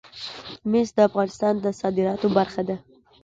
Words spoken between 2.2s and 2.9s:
برخه ده.